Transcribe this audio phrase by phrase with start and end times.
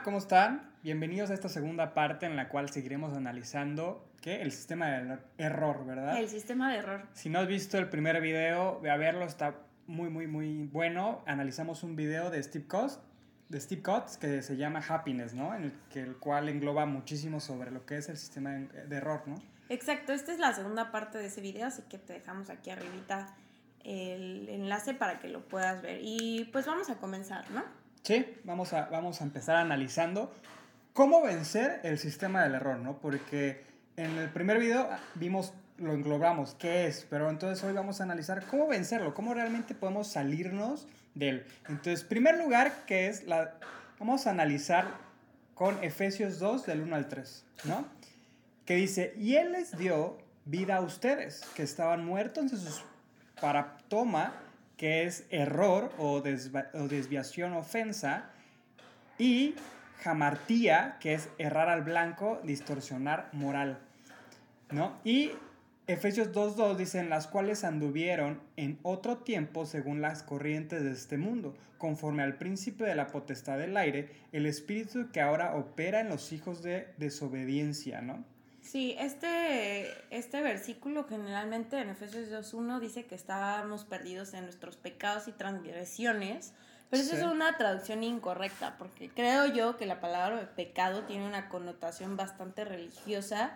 [0.00, 0.72] Hola, ¿cómo están?
[0.82, 4.40] Bienvenidos a esta segunda parte en la cual seguiremos analizando ¿qué?
[4.40, 6.18] el sistema de error, ¿verdad?
[6.18, 7.06] El sistema de error.
[7.12, 11.22] Si no has visto el primer video, ve a verlo, está muy, muy, muy bueno.
[11.26, 13.02] Analizamos un video de Steve Cost,
[13.50, 15.54] de Steve Cotts que se llama Happiness, ¿no?
[15.54, 19.24] En el, que, el cual engloba muchísimo sobre lo que es el sistema de error,
[19.26, 19.34] ¿no?
[19.68, 23.34] Exacto, esta es la segunda parte de ese video, así que te dejamos aquí arribita
[23.84, 26.00] el enlace para que lo puedas ver.
[26.02, 27.62] Y pues vamos a comenzar, ¿no?
[28.02, 30.32] Sí, vamos a, vamos a empezar analizando
[30.92, 32.98] cómo vencer el sistema del error, ¿no?
[32.98, 33.62] Porque
[33.96, 38.44] en el primer video vimos, lo englobamos, qué es, pero entonces hoy vamos a analizar
[38.46, 41.46] cómo vencerlo, cómo realmente podemos salirnos de él.
[41.68, 43.54] Entonces, primer lugar, que es la,
[43.98, 44.86] vamos a analizar
[45.54, 47.84] con Efesios 2 del 1 al 3, ¿no?
[48.64, 52.82] Que dice, y Él les dio vida a ustedes, que estaban muertos en sus
[53.40, 54.32] paraptoma,
[54.80, 58.30] que es error o, desviación, ofensa,
[59.18, 59.54] y
[59.98, 63.78] jamartía, que es errar al blanco, distorsionar moral.
[64.70, 64.98] ¿no?
[65.04, 65.32] Y
[65.86, 71.54] Efesios 2.2 dicen, las cuales anduvieron en otro tiempo según las corrientes de este mundo,
[71.76, 76.32] conforme al principio de la potestad del aire, el espíritu que ahora opera en los
[76.32, 78.24] hijos de desobediencia, ¿no?
[78.70, 85.26] Sí, este, este versículo generalmente en Efesios 2.1 dice que estábamos perdidos en nuestros pecados
[85.26, 86.52] y transgresiones,
[86.88, 91.48] pero eso es una traducción incorrecta, porque creo yo que la palabra pecado tiene una
[91.48, 93.54] connotación bastante religiosa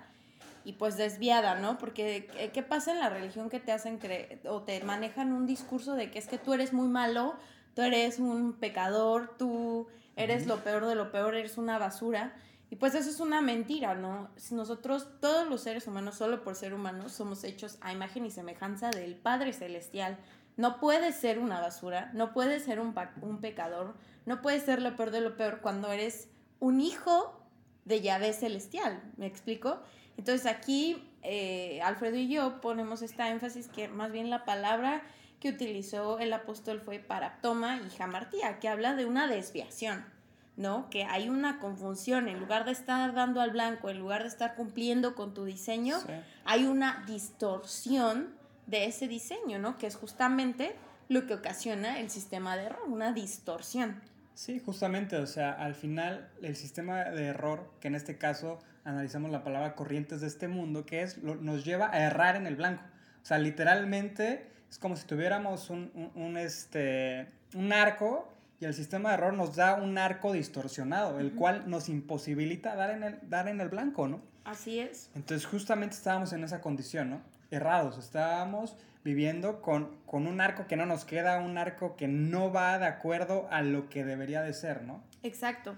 [0.64, 1.78] y pues desviada, ¿no?
[1.78, 5.94] Porque ¿qué pasa en la religión que te hacen creer o te manejan un discurso
[5.94, 7.36] de que es que tú eres muy malo,
[7.76, 12.34] tú eres un pecador, tú eres lo peor de lo peor, eres una basura?
[12.74, 14.30] Y pues eso es una mentira, ¿no?
[14.50, 18.90] Nosotros, todos los seres humanos, solo por ser humanos, somos hechos a imagen y semejanza
[18.90, 20.18] del Padre Celestial.
[20.56, 22.92] No puedes ser una basura, no puedes ser un,
[23.40, 23.94] pecador,
[24.26, 26.26] no puedes ser lo peor de lo peor cuando eres
[26.58, 27.40] un hijo
[27.84, 29.78] de Yahvé Celestial, ¿me explico?
[30.16, 35.04] Entonces aquí eh, Alfredo y yo ponemos esta énfasis que más bien la palabra
[35.38, 40.13] que utilizó el apóstol fue paraptoma y jamartía, que habla de una desviación.
[40.56, 40.88] ¿No?
[40.90, 44.54] Que hay una confusión, en lugar de estar dando al blanco, en lugar de estar
[44.54, 45.96] cumpliendo con tu diseño,
[46.44, 48.34] hay una distorsión
[48.66, 49.78] de ese diseño, ¿no?
[49.78, 50.76] Que es justamente
[51.08, 54.00] lo que ocasiona el sistema de error, una distorsión.
[54.34, 59.30] Sí, justamente, o sea, al final el sistema de error, que en este caso analizamos
[59.30, 62.82] la palabra corrientes de este mundo, que es, nos lleva a errar en el blanco.
[63.22, 69.10] O sea, literalmente es como si tuviéramos un, un este, un arco y el sistema
[69.10, 73.48] de error nos da un arco distorsionado, el cual nos imposibilita dar en, el, dar
[73.48, 74.20] en el blanco, ¿no?
[74.44, 75.10] Así es.
[75.14, 77.20] Entonces justamente estábamos en esa condición, ¿no?
[77.50, 82.52] Errados, estábamos viviendo con, con un arco que no nos queda, un arco que no
[82.52, 85.02] va de acuerdo a lo que debería de ser, ¿no?
[85.22, 85.76] Exacto.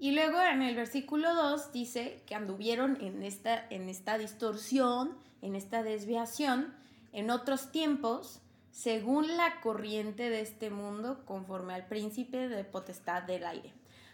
[0.00, 5.56] Y luego en el versículo 2 dice que anduvieron en esta, en esta distorsión, en
[5.56, 6.72] esta desviación,
[7.12, 8.40] en otros tiempos,
[8.70, 13.72] según la corriente de este mundo, conforme al príncipe de potestad del aire.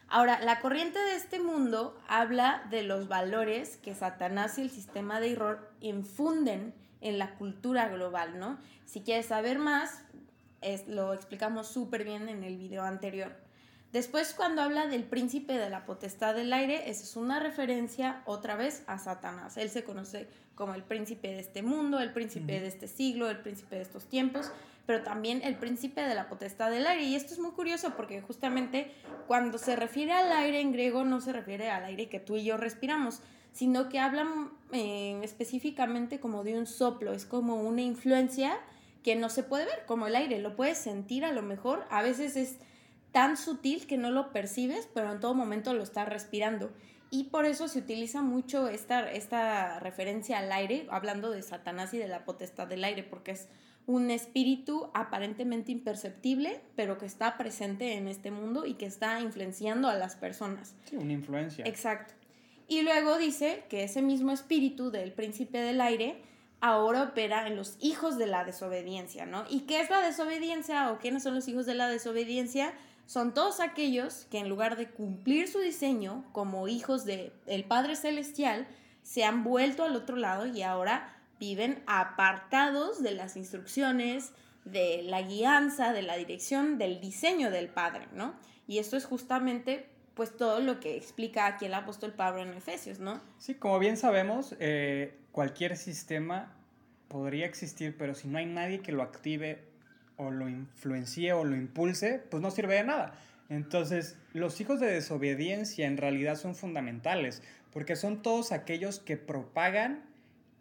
[0.08, 5.20] Ahora, la corriente de este mundo habla de los valores que Satanás y el sistema
[5.20, 8.58] de error infunden en la cultura global, ¿no?
[8.84, 10.02] Si quieres saber más,
[10.60, 13.43] es, lo explicamos súper bien en el video anterior.
[13.94, 18.56] Después, cuando habla del príncipe de la potestad del aire, esa es una referencia otra
[18.56, 19.56] vez a Satanás.
[19.56, 23.38] Él se conoce como el príncipe de este mundo, el príncipe de este siglo, el
[23.38, 24.50] príncipe de estos tiempos,
[24.84, 27.04] pero también el príncipe de la potestad del aire.
[27.04, 28.90] Y esto es muy curioso porque justamente
[29.28, 32.42] cuando se refiere al aire en griego no se refiere al aire que tú y
[32.42, 33.20] yo respiramos,
[33.52, 38.58] sino que hablan eh, específicamente como de un soplo, es como una influencia
[39.04, 42.02] que no se puede ver, como el aire, lo puedes sentir a lo mejor, a
[42.02, 42.56] veces es
[43.14, 46.72] tan sutil que no lo percibes, pero en todo momento lo estás respirando
[47.10, 51.98] y por eso se utiliza mucho esta, esta referencia al aire, hablando de Satanás y
[51.98, 53.46] de la potestad del aire, porque es
[53.86, 59.86] un espíritu aparentemente imperceptible, pero que está presente en este mundo y que está influenciando
[59.86, 60.74] a las personas.
[60.90, 61.64] Sí, una influencia.
[61.66, 62.14] Exacto.
[62.66, 66.20] Y luego dice que ese mismo espíritu del príncipe del aire
[66.60, 69.44] ahora opera en los hijos de la desobediencia, ¿no?
[69.48, 72.74] ¿Y qué es la desobediencia o quiénes son los hijos de la desobediencia?
[73.06, 77.96] Son todos aquellos que en lugar de cumplir su diseño como hijos del el Padre
[77.96, 78.66] Celestial,
[79.02, 84.32] se han vuelto al otro lado y ahora viven apartados de las instrucciones,
[84.64, 88.34] de la guianza, de la dirección, del diseño del Padre, ¿no?
[88.66, 92.98] Y esto es justamente pues todo lo que explica aquí el apóstol Pablo en Efesios,
[92.98, 93.20] ¿no?
[93.38, 96.54] Sí, como bien sabemos, eh, cualquier sistema
[97.08, 99.73] podría existir, pero si no hay nadie que lo active
[100.16, 103.14] o lo influencie o lo impulse, pues no sirve de nada.
[103.48, 110.04] Entonces, los hijos de desobediencia en realidad son fundamentales, porque son todos aquellos que propagan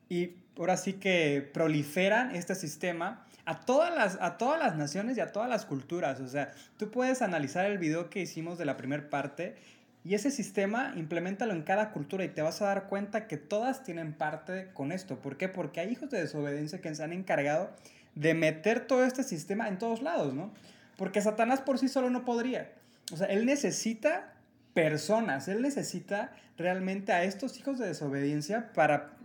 [0.10, 5.22] y ahora sí que proliferan este sistema a todas las, a todas las naciones y
[5.22, 6.20] a todas las culturas.
[6.20, 9.56] O sea, tú puedes analizar el video que hicimos de la primera parte
[10.06, 13.84] y ese sistema implementalo en cada cultura y te vas a dar cuenta que todas
[13.84, 15.18] tienen parte con esto.
[15.20, 15.48] ¿Por qué?
[15.48, 17.72] Porque hay hijos de desobediencia que se han encargado
[18.16, 20.52] de meter todo este sistema en todos lados, ¿no?
[20.98, 22.72] Porque Satanás por sí solo no podría.
[23.12, 24.34] O sea, él necesita
[24.74, 29.18] personas, él necesita realmente a estos hijos de desobediencia para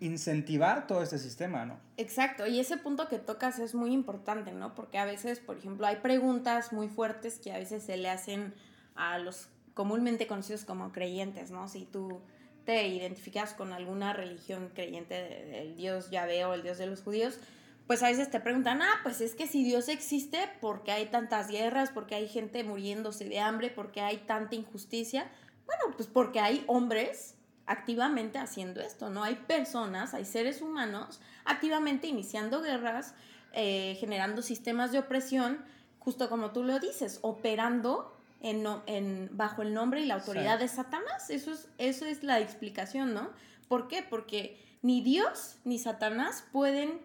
[0.00, 1.78] incentivar todo este sistema, ¿no?
[1.96, 4.74] Exacto, y ese punto que tocas es muy importante, ¿no?
[4.74, 8.54] Porque a veces, por ejemplo, hay preguntas muy fuertes que a veces se le hacen
[8.94, 11.68] a los comúnmente conocidos como creyentes, ¿no?
[11.68, 12.20] Si tú
[12.64, 17.38] te identificas con alguna religión creyente del Dios Yahvé o el Dios de los judíos,
[17.86, 21.06] pues a veces te preguntan, ah, pues es que si Dios existe, ¿por qué hay
[21.06, 21.90] tantas guerras?
[21.90, 23.70] ¿Por qué hay gente muriéndose de hambre?
[23.70, 25.30] ¿Por qué hay tanta injusticia?
[25.66, 27.34] Bueno, pues porque hay hombres
[27.66, 29.22] activamente haciendo esto, ¿no?
[29.22, 33.14] Hay personas, hay seres humanos activamente iniciando guerras,
[33.52, 35.64] eh, generando sistemas de opresión,
[35.98, 40.68] justo como tú lo dices, operando en, en, bajo el nombre y la autoridad de
[40.68, 41.30] Satanás.
[41.30, 43.30] Eso es, eso es la explicación, ¿no?
[43.68, 44.02] ¿Por qué?
[44.02, 47.00] Porque ni Dios ni Satanás pueden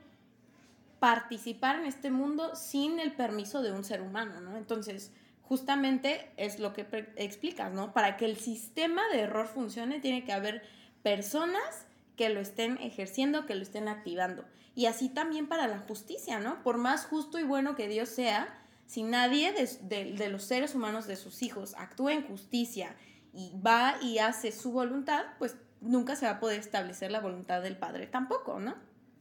[1.00, 4.57] participar en este mundo sin el permiso de un ser humano, ¿no?
[4.57, 5.12] Entonces,
[5.42, 6.86] justamente es lo que
[7.16, 7.94] explicas, ¿no?
[7.94, 10.63] Para que el sistema de error funcione, tiene que haber
[11.01, 11.86] personas
[12.16, 14.46] que lo estén ejerciendo, que lo estén activando.
[14.75, 16.62] Y así también para la justicia, ¿no?
[16.63, 21.16] Por más justo y bueno que Dios sea, si nadie de, los seres humanos, de
[21.16, 22.95] sus hijos, actúa en justicia
[23.34, 27.62] y va y hace su voluntad, pues nunca se va a poder establecer la voluntad
[27.62, 28.75] del Padre tampoco, ¿no?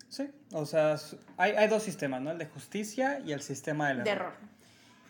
[0.08, 0.96] Sí, o sea,
[1.36, 2.30] hay, hay, dos sistemas, ¿no?
[2.30, 4.04] El de justicia y el sistema del error.
[4.04, 4.32] De error.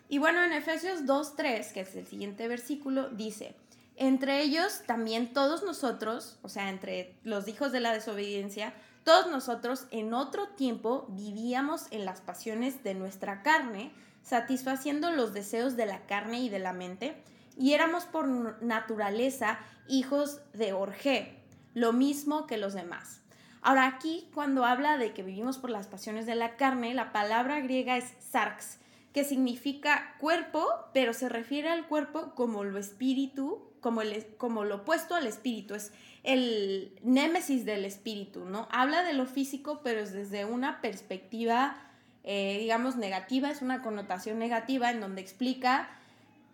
[0.09, 3.55] Y bueno, en Efesios 2.3, que es el siguiente versículo, dice,
[3.95, 8.73] entre ellos también todos nosotros, o sea, entre los hijos de la desobediencia,
[9.03, 13.91] todos nosotros en otro tiempo vivíamos en las pasiones de nuestra carne,
[14.23, 17.21] satisfaciendo los deseos de la carne y de la mente,
[17.57, 18.27] y éramos por
[18.63, 21.39] naturaleza hijos de Orgé,
[21.73, 23.19] lo mismo que los demás.
[23.61, 27.59] Ahora aquí, cuando habla de que vivimos por las pasiones de la carne, la palabra
[27.59, 28.79] griega es sarx,
[29.13, 34.77] que significa cuerpo, pero se refiere al cuerpo como lo espíritu, como, el, como lo
[34.77, 35.91] opuesto al espíritu, es
[36.23, 38.67] el némesis del espíritu, ¿no?
[38.71, 41.77] Habla de lo físico, pero es desde una perspectiva,
[42.23, 45.89] eh, digamos, negativa, es una connotación negativa en donde explica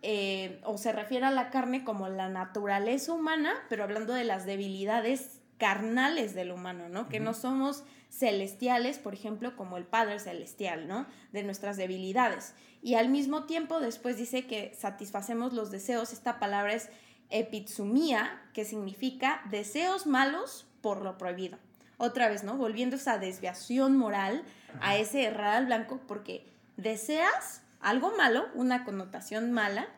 [0.02, 4.46] eh, o se refiere a la carne como la naturaleza humana, pero hablando de las
[4.46, 7.08] debilidades carnales del humano, ¿no?
[7.08, 11.06] Que no somos celestiales, por ejemplo, como el Padre celestial, ¿no?
[11.32, 12.54] De nuestras debilidades.
[12.82, 16.88] Y al mismo tiempo después dice que satisfacemos los deseos, esta palabra es
[17.30, 21.58] epitsumía, que significa deseos malos por lo prohibido.
[21.98, 22.56] Otra vez, ¿no?
[22.56, 24.44] Volviendo a esa desviación moral,
[24.80, 29.88] a ese errar al blanco, porque deseas algo malo, una connotación mala,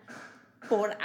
[0.69, 0.97] por,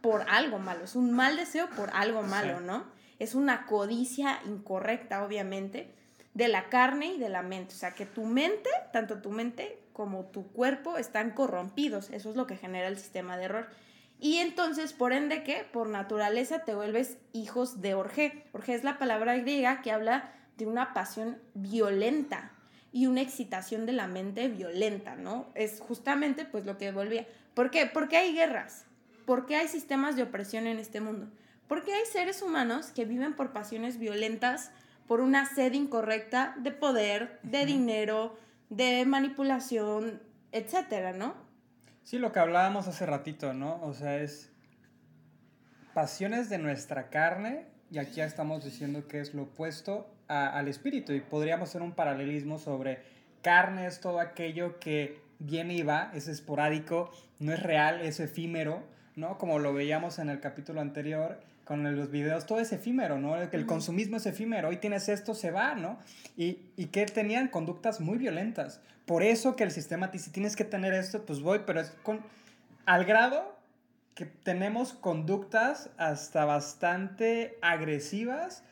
[0.00, 0.84] por algo malo.
[0.84, 2.84] Es un mal deseo por algo malo, ¿no?
[3.24, 5.90] Es una codicia incorrecta, obviamente,
[6.34, 7.74] de la carne y de la mente.
[7.74, 12.10] O sea, que tu mente, tanto tu mente como tu cuerpo están corrompidos.
[12.10, 13.68] Eso es lo que genera el sistema de error.
[14.20, 15.66] Y entonces, por ende, ¿qué?
[15.72, 18.44] Por naturaleza te vuelves hijos de Orge.
[18.52, 22.52] Orge es la palabra griega que habla de una pasión violenta
[22.92, 25.46] y una excitación de la mente violenta, ¿no?
[25.54, 27.26] Es justamente pues lo que volvía.
[27.54, 27.86] ¿Por qué?
[27.86, 28.86] Porque hay guerras.
[29.26, 31.28] Porque hay sistemas de opresión en este mundo.
[31.68, 34.70] Porque hay seres humanos que viven por pasiones violentas,
[35.06, 38.36] por una sed incorrecta de poder, de dinero,
[38.70, 41.34] de manipulación, etcétera, ¿no?
[42.02, 43.80] Sí, lo que hablábamos hace ratito, ¿no?
[43.82, 44.50] O sea, es
[45.94, 51.12] pasiones de nuestra carne, y aquí ya estamos diciendo que es lo opuesto al espíritu,
[51.12, 53.02] y podríamos hacer un paralelismo sobre
[53.42, 58.82] carne es todo aquello que viene y va, es esporádico, no es real, es efímero,
[59.16, 59.38] ¿no?
[59.38, 63.36] Como lo veíamos en el capítulo anterior, con los videos, todo es efímero, ¿no?
[63.36, 65.98] El consumismo es efímero, hoy tienes esto, se va, ¿no?
[66.36, 68.80] Y, y que tenían conductas muy violentas.
[69.06, 72.20] Por eso que el sistema dice, tienes que tener esto, pues voy, pero es con,
[72.86, 73.54] al grado
[74.14, 78.62] que tenemos conductas hasta bastante agresivas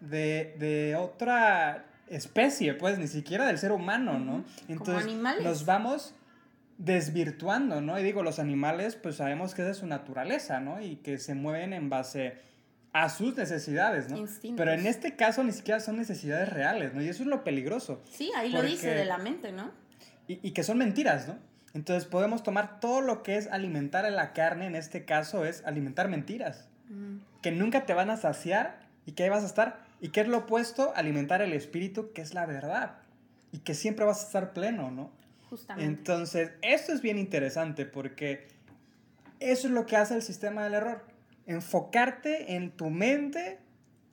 [0.00, 4.44] de, de otra especie, pues, ni siquiera del ser humano, ¿no?
[4.68, 6.14] Entonces, nos vamos
[6.78, 7.98] desvirtuando, ¿no?
[7.98, 10.80] Y digo, los animales, pues sabemos que es de su naturaleza, ¿no?
[10.80, 12.38] Y que se mueven en base
[12.92, 14.26] a sus necesidades, ¿no?
[14.56, 17.02] Pero en este caso ni siquiera son necesidades reales, ¿no?
[17.02, 18.02] Y eso es lo peligroso.
[18.10, 19.70] Sí, ahí lo dice de la mente, ¿no?
[20.28, 21.36] Y, y, que son mentiras, ¿no?
[21.74, 25.64] Entonces podemos tomar todo lo que es alimentar a la carne, en este caso es
[25.64, 29.84] alimentar mentiras, Mm, que nunca te van a saciar y que ahí vas a estar.
[30.00, 30.92] ¿Y que es lo opuesto?
[30.94, 32.96] Alimentar el espíritu, que es la verdad.
[33.50, 35.10] Y que siempre vas a estar pleno, ¿no?
[35.78, 38.48] Entonces, esto es bien interesante porque
[39.40, 41.04] eso es lo que hace el sistema del error.
[41.46, 43.58] Enfocarte en tu mente,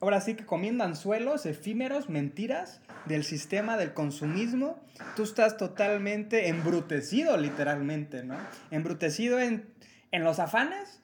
[0.00, 4.78] ahora sí que comiendo anzuelos efímeros, mentiras del sistema del consumismo,
[5.16, 8.36] tú estás totalmente embrutecido literalmente, ¿no?
[8.70, 9.68] Embrutecido en,
[10.10, 11.00] en los afanes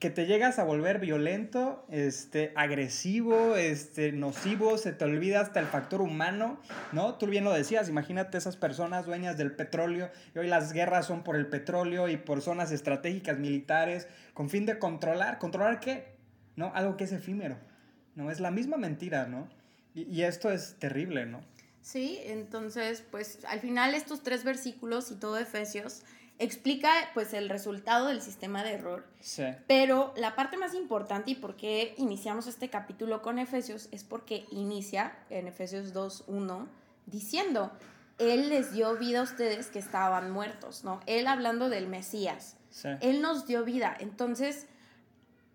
[0.00, 5.66] que te llegas a volver violento, este, agresivo, este, nocivo, se te olvida hasta el
[5.66, 6.58] factor humano,
[6.92, 7.16] ¿no?
[7.16, 11.22] Tú bien lo decías, imagínate esas personas dueñas del petróleo, y hoy las guerras son
[11.22, 16.16] por el petróleo y por zonas estratégicas militares, con fin de controlar, ¿controlar qué?
[16.56, 16.72] ¿No?
[16.74, 17.58] Algo que es efímero,
[18.14, 18.30] ¿no?
[18.30, 19.50] Es la misma mentira, ¿no?
[19.94, 21.42] Y, y esto es terrible, ¿no?
[21.82, 26.04] Sí, entonces, pues al final estos tres versículos y todo Efesios
[26.40, 29.06] explica pues el resultado del sistema de error.
[29.20, 29.44] Sí.
[29.68, 34.46] Pero la parte más importante y por qué iniciamos este capítulo con Efesios es porque
[34.50, 36.66] inicia en Efesios 2.1
[37.04, 37.70] diciendo,
[38.18, 41.00] Él les dio vida a ustedes que estaban muertos, ¿no?
[41.04, 42.56] Él hablando del Mesías.
[42.70, 42.88] Sí.
[43.02, 43.94] Él nos dio vida.
[44.00, 44.66] Entonces,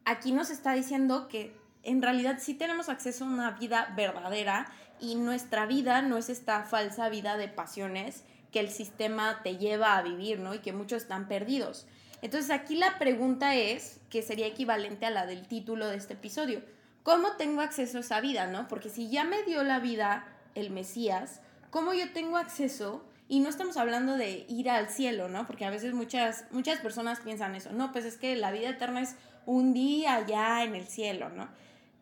[0.05, 4.67] aquí nos está diciendo que en realidad sí tenemos acceso a una vida verdadera
[4.99, 8.23] y nuestra vida no es esta falsa vida de pasiones
[8.55, 10.53] que el sistema te lleva a vivir, ¿no?
[10.53, 11.87] Y que muchos están perdidos.
[12.21, 16.61] Entonces aquí la pregunta es, que sería equivalente a la del título de este episodio,
[17.03, 18.69] ¿cómo tengo acceso a esa vida, no?
[18.69, 23.03] Porque si ya me dio la vida el Mesías, ¿cómo yo tengo acceso?
[23.27, 25.45] Y no estamos hablando de ir al cielo, ¿no?
[25.47, 29.01] Porque a veces muchas, muchas personas piensan eso, no, pues es que la vida eterna
[29.01, 31.49] es un día allá en el cielo, ¿no?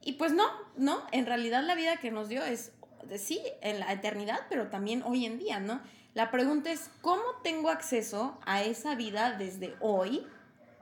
[0.03, 0.45] Y pues no,
[0.77, 2.73] no, en realidad la vida que nos dio es,
[3.17, 5.81] sí, en la eternidad, pero también hoy en día, ¿no?
[6.13, 10.27] La pregunta es, ¿cómo tengo acceso a esa vida desde hoy?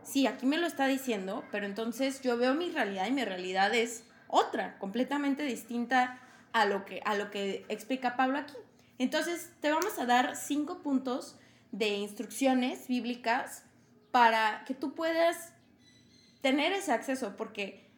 [0.04, 3.74] Sí, aquí me lo está diciendo, pero entonces yo veo mi realidad y mi realidad
[3.74, 6.20] es otra, completamente distinta
[6.52, 8.56] a lo que, a lo que explica Pablo aquí.
[8.98, 11.38] Entonces, te vamos a dar cinco puntos
[11.72, 13.64] de instrucciones bíblicas
[14.12, 15.54] para que tú puedas
[16.42, 17.90] tener ese acceso, porque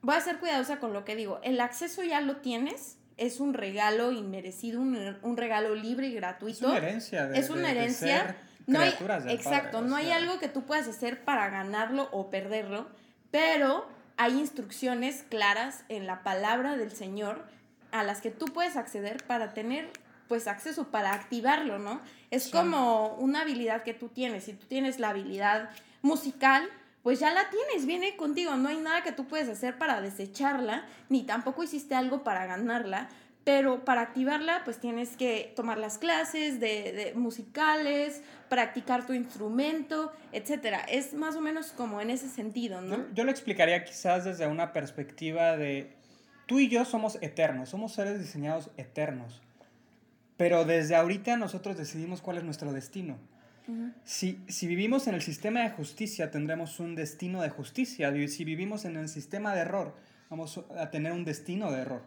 [0.00, 1.40] voy a ser cuidadosa con lo que digo.
[1.42, 6.66] El acceso ya lo tienes, es un regalo inmerecido, un, un regalo libre y gratuito.
[6.66, 7.26] Es una herencia.
[7.26, 8.36] De, es una de- de herencia.
[8.66, 8.90] no hay,
[9.28, 12.88] exacto, Padre, o no hay algo que tú puedas hacer para ganarlo o perderlo,
[13.30, 17.44] pero hay instrucciones claras en la palabra del Señor
[17.92, 19.90] a las que tú puedes acceder para tener
[20.28, 22.02] pues acceso para activarlo, ¿no?
[22.30, 22.50] Es Sí.
[22.50, 25.70] como una habilidad que tú tienes, si tú tienes la habilidad
[26.02, 26.68] musical,
[27.02, 30.86] pues ya la tienes, viene contigo, no hay nada que tú puedes hacer para desecharla,
[31.08, 33.08] ni tampoco hiciste algo para ganarla,
[33.44, 40.12] pero para activarla pues tienes que tomar las clases de, de musicales, practicar tu instrumento,
[40.32, 40.80] etcétera.
[40.80, 42.96] Es más o menos como en ese sentido, ¿no?
[42.96, 45.96] Yo, yo lo explicaría quizás desde una perspectiva de
[46.46, 49.40] tú y yo somos eternos, somos seres diseñados eternos,
[50.36, 53.18] pero desde ahorita nosotros decidimos cuál es nuestro destino.
[54.04, 58.14] Si, si vivimos en el sistema de justicia, tendremos un destino de justicia.
[58.16, 59.94] Y si vivimos en el sistema de error,
[60.30, 62.02] vamos a tener un destino de error.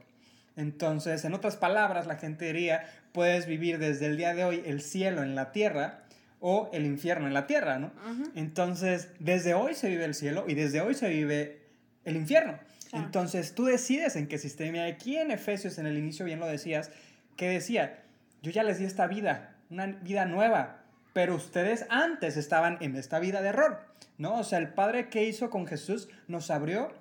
[0.55, 4.81] Entonces, en otras palabras, la gente diría, puedes vivir desde el día de hoy el
[4.81, 6.03] cielo en la tierra
[6.39, 7.91] o el infierno en la tierra, ¿no?
[8.35, 11.61] Entonces, desde hoy se vive el cielo y desde hoy se vive
[12.03, 12.59] el infierno.
[12.89, 13.05] Claro.
[13.05, 14.85] Entonces, tú decides en qué sistema.
[14.85, 16.91] Aquí en Efesios, en el inicio, bien lo decías,
[17.37, 18.03] que decía,
[18.41, 20.80] yo ya les di esta vida, una vida nueva,
[21.13, 23.79] pero ustedes antes estaban en esta vida de error,
[24.17, 24.39] ¿no?
[24.39, 26.91] O sea, el Padre que hizo con Jesús nos abrió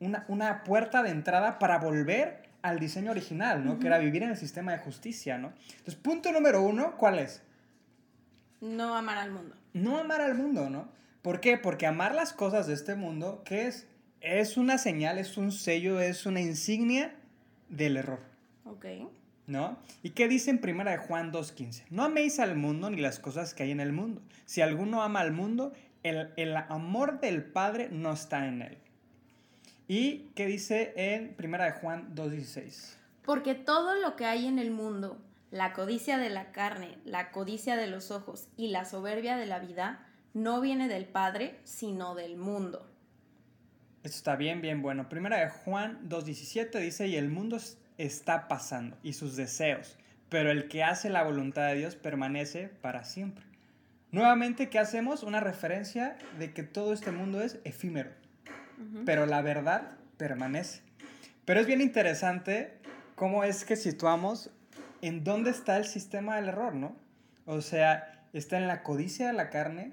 [0.00, 3.78] una, una puerta de entrada para volver al diseño original, ¿no?
[3.78, 5.52] Que era vivir en el sistema de justicia, ¿no?
[5.70, 7.42] Entonces, punto número uno, ¿cuál es?
[8.60, 9.54] No amar al mundo.
[9.74, 10.88] no amar al mundo, ¿no?
[11.22, 11.58] ¿Por qué?
[11.58, 13.86] Porque amar las cosas de este mundo, ¿qué es?
[14.20, 17.14] Es una señal, es un sello, es una insignia
[17.68, 18.20] del error,
[18.64, 18.86] Ok.
[19.46, 19.78] ¿No?
[20.02, 21.84] ¿Y qué dice en primera de Juan 2.15?
[21.90, 24.20] No améis al mundo ni las cosas que hay en el mundo.
[24.44, 25.72] Si alguno ama al mundo,
[26.02, 28.78] el, el amor del Padre no está en él.
[29.88, 32.96] ¿Y qué dice en primera de Juan 2.16?
[33.24, 35.18] Porque todo lo que hay en el mundo,
[35.50, 39.60] la codicia de la carne, la codicia de los ojos y la soberbia de la
[39.60, 42.86] vida, no viene del Padre, sino del mundo.
[44.02, 45.08] Esto está bien, bien bueno.
[45.08, 47.58] Primera de Juan 2.17 dice, y el mundo
[47.98, 49.98] está pasando y sus deseos,
[50.28, 53.44] pero el que hace la voluntad de Dios permanece para siempre.
[54.12, 55.22] Nuevamente, ¿qué hacemos?
[55.22, 58.10] Una referencia de que todo este mundo es efímero,
[59.04, 60.82] pero la verdad permanece.
[61.44, 62.78] Pero es bien interesante
[63.14, 64.50] cómo es que situamos
[65.02, 66.96] en dónde está el sistema del error, ¿no?
[67.44, 69.92] O sea, está en la codicia de la carne,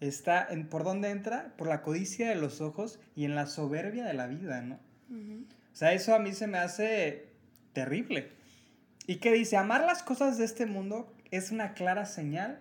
[0.00, 4.04] está en por dónde entra, por la codicia de los ojos y en la soberbia
[4.04, 4.78] de la vida, ¿no?
[5.10, 7.31] O sea, eso a mí se me hace
[7.72, 8.30] terrible.
[9.06, 9.56] ¿Y qué dice?
[9.56, 12.60] Amar las cosas de este mundo es una clara señal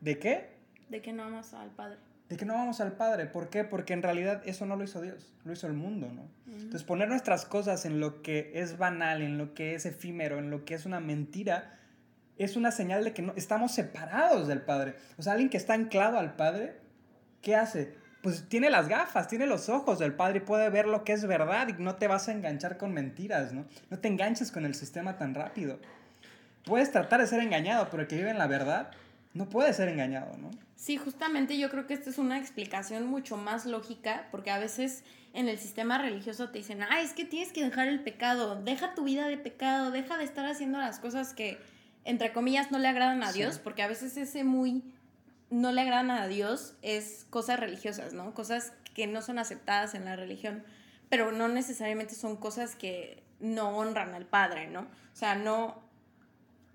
[0.00, 0.50] de qué?
[0.88, 1.98] De que no amas al Padre.
[2.28, 3.26] De que no vamos al Padre.
[3.26, 3.64] ¿Por qué?
[3.64, 6.28] Porque en realidad eso no lo hizo Dios, lo hizo el mundo, ¿no?
[6.46, 10.50] Entonces poner nuestras cosas en lo que es banal, en lo que es efímero, en
[10.50, 11.78] lo que es una mentira,
[12.36, 14.96] es una señal de que no, estamos separados del Padre.
[15.18, 16.76] O sea, alguien que está anclado al Padre,
[17.42, 17.94] ¿qué hace?
[18.26, 21.24] Pues tiene las gafas, tiene los ojos del Padre y puede ver lo que es
[21.28, 23.64] verdad y no te vas a enganchar con mentiras, ¿no?
[23.88, 25.78] No te enganches con el sistema tan rápido.
[26.64, 28.90] Puedes tratar de ser engañado, pero el que vive en la verdad
[29.32, 30.50] no puede ser engañado, ¿no?
[30.74, 35.04] Sí, justamente yo creo que esta es una explicación mucho más lógica, porque a veces
[35.32, 38.96] en el sistema religioso te dicen, ah, es que tienes que dejar el pecado, deja
[38.96, 41.58] tu vida de pecado, deja de estar haciendo las cosas que,
[42.04, 44.82] entre comillas, no le agradan a Dios, porque a veces ese muy
[45.50, 48.34] no le agradan a Dios es cosas religiosas, ¿no?
[48.34, 50.64] Cosas que no son aceptadas en la religión,
[51.08, 54.80] pero no necesariamente son cosas que no honran al Padre, ¿no?
[54.80, 55.82] O sea, no,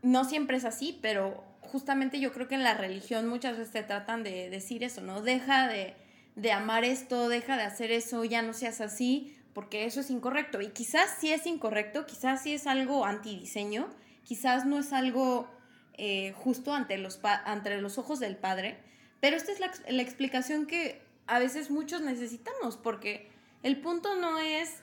[0.01, 3.83] no siempre es así, pero justamente yo creo que en la religión muchas veces te
[3.83, 5.21] tratan de decir eso, ¿no?
[5.21, 5.95] Deja de,
[6.35, 10.61] de amar esto, deja de hacer eso, ya no seas así, porque eso es incorrecto.
[10.61, 13.89] Y quizás sí es incorrecto, quizás sí es algo antidiseño,
[14.23, 15.49] quizás no es algo
[16.03, 18.79] eh, justo ante los, ante los ojos del Padre,
[19.19, 23.29] pero esta es la, explicación que a veces muchos necesitamos, porque
[23.61, 24.77] el punto no es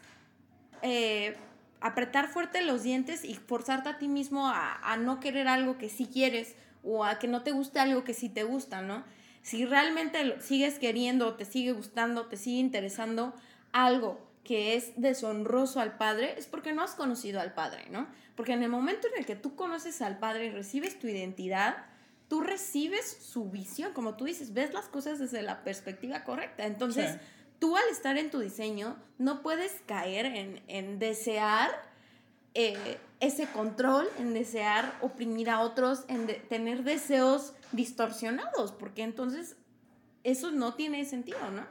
[0.82, 1.36] eh,
[1.80, 5.88] apretar fuerte los dientes y forzarte a ti mismo a, a, no querer algo que
[5.88, 9.02] sí quieres o a que no te guste algo que sí te gusta, ¿no?
[9.42, 13.34] Si realmente lo sigues queriendo, te sigue gustando, te sigue interesando
[13.72, 18.06] algo que es deshonroso al Padre, es porque no has conocido al Padre, ¿no?
[18.38, 21.86] Porque en el momento en el que tú conoces al Padre y recibes tu identidad,
[22.28, 26.64] tú recibes su visión, como tú dices, ves las cosas desde la perspectiva correcta.
[26.64, 27.18] Entonces, sí.
[27.58, 31.68] tú al estar en tu diseño, no puedes caer en, en desear
[32.54, 39.56] eh, ese control, en desear oprimir a otros, en de tener deseos distorsionados, porque entonces
[40.22, 41.66] eso no tiene sentido, ¿no?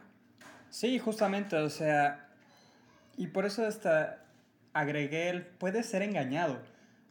[0.69, 2.27] Sí, justamente, o sea,
[3.15, 4.26] y por eso hasta
[4.73, 6.59] agregué el puede ser engañado.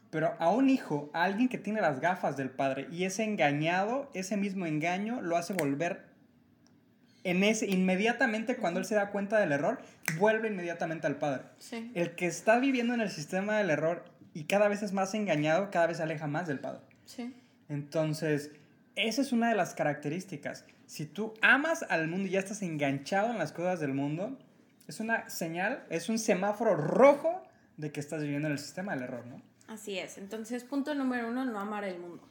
[0.09, 4.09] Pero a un hijo, a alguien que tiene las gafas del padre y es engañado,
[4.13, 6.07] ese mismo engaño lo hace volver
[7.27, 9.81] en ese inmediatamente cuando él se da cuenta del error,
[10.17, 11.43] vuelve inmediatamente al padre.
[11.57, 11.91] Sí.
[11.93, 15.69] El que está viviendo en el sistema del error y cada vez es más engañado,
[15.69, 16.79] cada vez se aleja más del padre.
[17.05, 17.35] Sí.
[17.67, 18.51] Entonces,
[18.95, 20.63] esa es una de las características.
[20.85, 24.37] Si tú amas al mundo y ya estás enganchado en las cosas del mundo,
[24.87, 27.43] es una señal, es un semáforo rojo
[27.77, 29.41] de que estás viviendo en el sistema del error, ¿no?
[29.67, 30.17] Así es.
[30.17, 32.27] Entonces, punto número uno, no amar el mundo.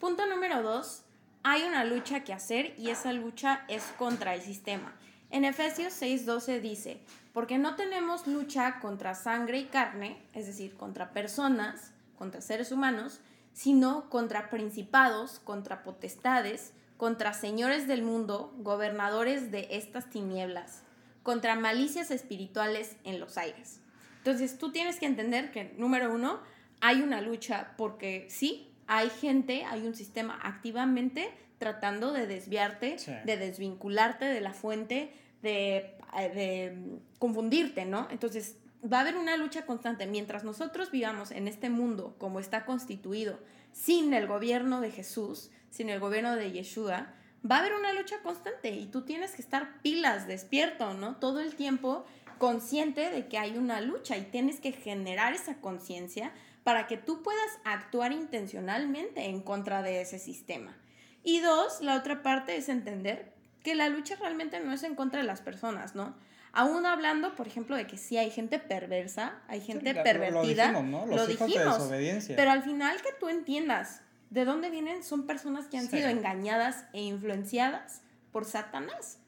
[0.00, 1.04] Punto número dos,
[1.42, 4.94] hay una lucha que hacer y esa lucha es contra el sistema.
[5.30, 7.00] En Efesios 6:12 dice,
[7.32, 13.20] porque no tenemos lucha contra sangre y carne, es decir, contra personas, contra seres humanos,
[13.52, 20.82] sino contra principados, contra potestades, contra señores del mundo, gobernadores de estas tinieblas
[21.26, 23.80] contra malicias espirituales en los aires.
[24.26, 26.40] Entonces tú tienes que entender que, número uno,
[26.80, 33.12] hay una lucha porque sí, hay gente, hay un sistema activamente tratando de desviarte, sí.
[33.24, 35.12] de desvincularte de la fuente,
[35.42, 38.08] de, de confundirte, ¿no?
[38.10, 40.08] Entonces va a haber una lucha constante.
[40.08, 43.38] Mientras nosotros vivamos en este mundo como está constituido,
[43.70, 47.14] sin el gobierno de Jesús, sin el gobierno de Yeshua,
[47.48, 51.16] va a haber una lucha constante y tú tienes que estar pilas, despierto, ¿no?
[51.16, 52.04] Todo el tiempo
[52.38, 56.32] consciente de que hay una lucha y tienes que generar esa conciencia
[56.64, 60.76] para que tú puedas actuar intencionalmente en contra de ese sistema.
[61.22, 65.20] Y dos, la otra parte es entender que la lucha realmente no es en contra
[65.20, 66.14] de las personas, ¿no?
[66.52, 70.72] Aún hablando, por ejemplo, de que sí hay gente perversa, hay gente sí, pervertida.
[70.72, 71.06] Lo dijimos, ¿no?
[71.06, 72.36] Los lo hijos dijimos, de desobediencia.
[72.36, 74.02] Pero al final que tú entiendas
[74.36, 75.02] ¿De dónde vienen?
[75.02, 75.96] Son personas que han sí.
[75.96, 79.18] sido engañadas e influenciadas por Satanás.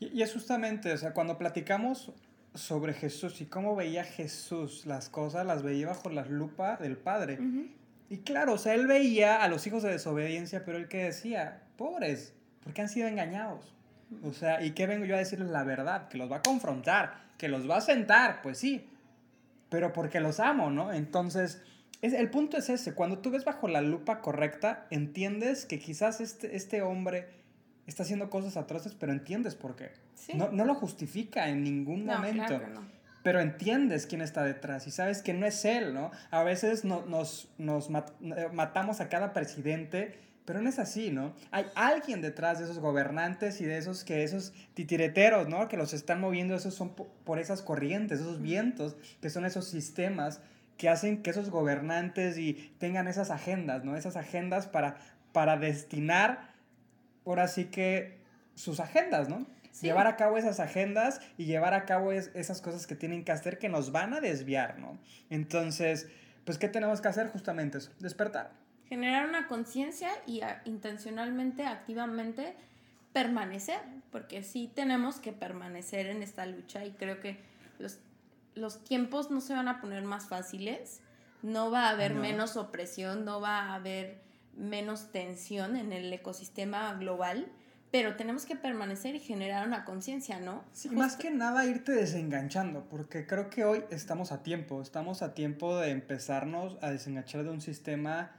[0.00, 2.12] Y, y, es justamente, o sea, cuando platicamos
[2.54, 7.38] sobre Jesús y cómo veía Jesús las cosas, las veía bajo la lupa del Padre.
[7.40, 7.70] Uh -huh.
[8.10, 11.62] Y claro, o sea, él veía a los hijos de desobediencia, pero él que decía,
[11.78, 13.72] pobres, porque han sido engañados.
[14.10, 14.28] Uh -huh.
[14.28, 16.08] O sea, ¿y qué vengo yo a decirles la verdad?
[16.08, 18.86] Que los va a confrontar, que los va a sentar, pues sí,
[19.70, 20.92] pero porque los amo, ¿no?
[20.92, 21.62] Entonces
[22.02, 26.20] es, el punto es ese, cuando tú ves bajo la lupa correcta, entiendes que quizás
[26.20, 27.28] este, este hombre
[27.86, 29.90] está haciendo cosas atroces, pero entiendes por qué.
[30.14, 30.32] Sí.
[30.34, 32.46] No, no, lo justifica en ningún no, momento.
[32.46, 32.86] Claro que no.
[33.22, 36.10] pero entiendes quién está detrás y sabes que no es él, ¿no?
[36.30, 41.34] A veces nos, nos eh, matamos a cada presidente, pero no es así, ¿no?
[41.50, 45.68] Hay alguien detrás de esos gobernantes y de esos que esos titireteros, ¿no?
[45.68, 50.40] Que los están moviendo, esos son por esas corrientes, esos vientos, que son esos sistemas
[50.80, 53.98] que hacen que esos gobernantes y tengan esas agendas, ¿no?
[53.98, 54.96] Esas agendas para,
[55.34, 56.54] para destinar,
[57.26, 58.18] ahora sí que,
[58.54, 59.46] sus agendas, ¿no?
[59.82, 63.58] Llevar a cabo esas agendas y llevar a cabo esas cosas que tienen que hacer
[63.58, 64.98] que nos van a desviar, ¿no?
[65.28, 66.08] Entonces,
[66.46, 67.28] pues, ¿qué tenemos que hacer?
[67.28, 68.50] Justamente eso, despertar.
[68.88, 72.54] Generar una conciencia y intencionalmente, activamente
[73.12, 77.36] permanecer, porque sí tenemos que permanecer en esta lucha y creo que
[77.78, 77.98] los,
[78.60, 81.00] los tiempos no se van a poner más fáciles,
[81.42, 84.20] no va a haber menos opresión, no va a haber
[84.56, 87.50] menos tensión en el ecosistema global
[87.90, 90.64] pero tenemos que permanecer y generar una conciencia, ¿no?
[90.72, 95.34] Sí, más que nada irte desenganchando, porque creo que hoy estamos a tiempo, estamos a
[95.34, 98.30] tiempo de empezarnos a desenganchar de un sistema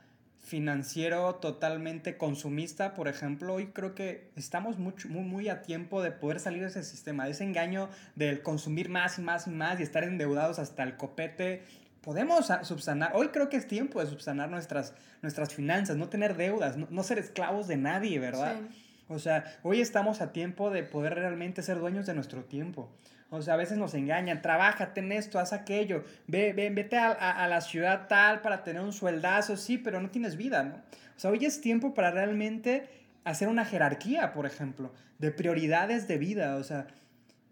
[0.41, 6.11] financiero totalmente consumista, por ejemplo, hoy creo que estamos mucho, muy, muy a tiempo de
[6.11, 9.79] poder salir de ese sistema, de ese engaño del consumir más y más y más
[9.79, 11.63] y estar endeudados hasta el copete.
[12.01, 16.75] Podemos subsanar, hoy creo que es tiempo de subsanar nuestras, nuestras finanzas, no tener deudas,
[16.75, 18.59] no, no ser esclavos de nadie, ¿verdad?
[18.71, 18.80] Sí.
[19.11, 22.89] O sea, hoy estamos a tiempo de poder realmente ser dueños de nuestro tiempo.
[23.29, 27.11] O sea, a veces nos engañan, trabájate en esto, haz aquello, ve, ve vete a,
[27.11, 30.75] a, la ciudad tal para tener un sueldazo, sí, pero no tienes vida, ¿no?
[30.75, 32.89] O sea, hoy es tiempo para realmente
[33.23, 36.55] hacer una jerarquía, por ejemplo, de prioridades de vida.
[36.57, 36.87] O sea,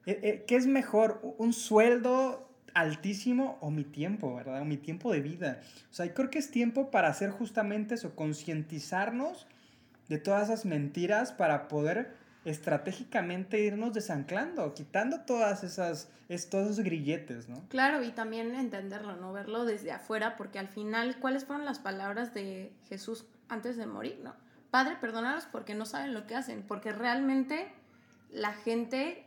[0.06, 1.22] eh, eh, ¿qué es mejor?
[1.38, 4.62] ¿Un sueldo altísimo o mi tiempo, verdad?
[4.62, 5.62] O mi tiempo de vida.
[5.90, 9.48] O sea, creo que es tiempo para hacer justamente eso, concientizarnos
[10.10, 16.10] de todas esas mentiras para poder estratégicamente irnos desanclando, quitando todas esas,
[16.50, 17.68] todos esos grilletes, ¿no?
[17.70, 19.34] Claro, y también entenderlo, ¿no?
[19.34, 24.20] Verlo desde afuera, porque al final, ¿cuáles fueron las palabras de Jesús antes de morir,
[24.24, 24.36] ¿no?
[24.72, 27.68] Padre, perdónalos porque no saben lo que hacen, porque realmente
[28.32, 29.26] la gente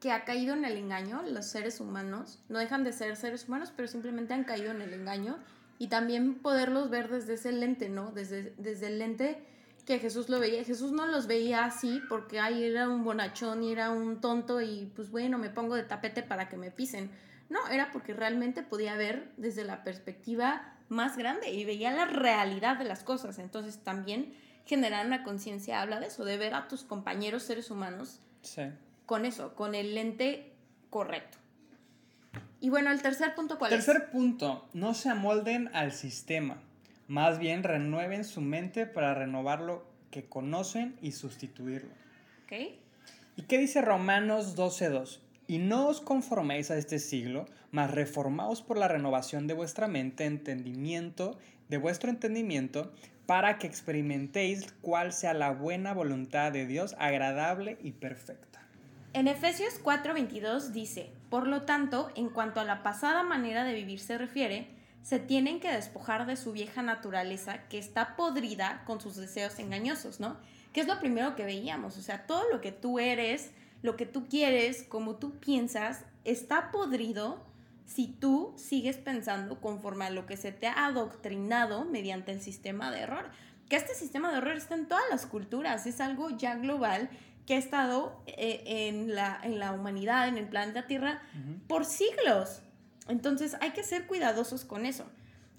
[0.00, 3.72] que ha caído en el engaño, los seres humanos, no dejan de ser seres humanos,
[3.74, 5.38] pero simplemente han caído en el engaño
[5.78, 8.10] y también poderlos ver desde ese lente, ¿no?
[8.12, 9.53] Desde, desde el lente
[9.84, 10.64] que Jesús lo veía.
[10.64, 14.90] Jesús no los veía así porque ay, era un bonachón y era un tonto y
[14.94, 17.10] pues bueno, me pongo de tapete para que me pisen.
[17.50, 22.78] No, era porque realmente podía ver desde la perspectiva más grande y veía la realidad
[22.78, 23.38] de las cosas.
[23.38, 28.20] Entonces también generar una conciencia habla de eso, de ver a tus compañeros seres humanos
[29.06, 30.52] con eso, con el lente
[30.90, 31.38] correcto.
[32.60, 33.84] Y bueno, el tercer punto, ¿cuál es?
[33.84, 36.56] Tercer punto, no se amolden al sistema.
[37.08, 41.90] Más bien renueven su mente para renovar lo que conocen y sustituirlo.
[42.44, 42.52] ¿Ok?
[43.36, 45.18] ¿Y qué dice Romanos 12.2?
[45.46, 50.24] Y no os conforméis a este siglo, mas reformaos por la renovación de vuestra mente,
[50.24, 51.36] entendimiento,
[51.68, 52.92] de vuestro entendimiento,
[53.26, 58.60] para que experimentéis cuál sea la buena voluntad de Dios, agradable y perfecta.
[59.12, 64.00] En Efesios 4:22 dice, por lo tanto, en cuanto a la pasada manera de vivir
[64.00, 64.66] se refiere,
[65.04, 70.18] se tienen que despojar de su vieja naturaleza que está podrida con sus deseos engañosos,
[70.18, 70.38] ¿no?
[70.72, 73.50] Que es lo primero que veíamos, o sea, todo lo que tú eres,
[73.82, 77.44] lo que tú quieres, como tú piensas, está podrido
[77.84, 82.90] si tú sigues pensando conforme a lo que se te ha adoctrinado mediante el sistema
[82.90, 83.30] de error.
[83.68, 87.10] Que este sistema de error está en todas las culturas, es algo ya global
[87.46, 91.20] que ha estado eh, en, la, en la humanidad, en el planeta Tierra,
[91.68, 92.62] por siglos.
[93.08, 95.04] Entonces hay que ser cuidadosos con eso.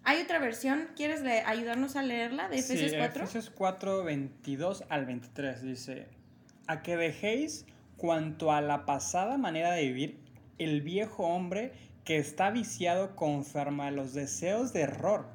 [0.03, 3.23] Hay otra versión, ¿quieres ayudarnos a leerla de Efesios sí, 4?
[3.23, 6.07] Efesios 4, 22 al 23 dice,
[6.67, 7.65] a que dejéis
[7.97, 10.19] cuanto a la pasada manera de vivir
[10.59, 11.71] el viejo hombre
[12.03, 15.27] que está viciado conforme a los deseos de error.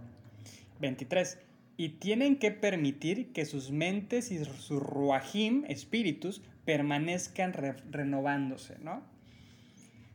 [0.81, 1.39] 23.
[1.77, 7.53] Y tienen que permitir que sus mentes y sus ruajim, espíritus, permanezcan
[7.91, 9.03] renovándose, ¿no?